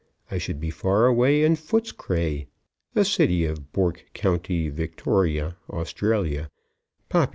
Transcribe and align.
I 0.31 0.39
should 0.39 0.59
be 0.59 0.71
far 0.71 1.05
away 1.05 1.43
in 1.43 1.55
Footscray, 1.55 2.47
a 2.95 3.05
city 3.05 3.45
of 3.45 3.71
Bourke 3.71 4.03
County, 4.15 4.67
Victoria, 4.67 5.57
Australia, 5.69 6.49
pop. 7.07 7.29